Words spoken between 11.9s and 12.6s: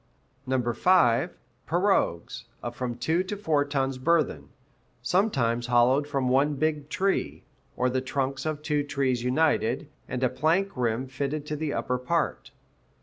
part."